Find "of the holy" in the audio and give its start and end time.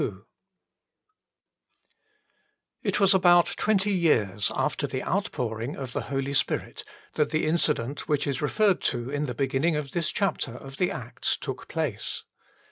5.75-6.33